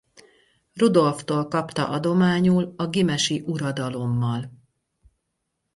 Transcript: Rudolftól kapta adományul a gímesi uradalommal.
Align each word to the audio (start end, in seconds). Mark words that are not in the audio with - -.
Rudolftól 0.73 1.47
kapta 1.47 1.89
adományul 1.89 2.73
a 2.77 2.87
gímesi 2.87 3.43
uradalommal. 3.45 4.51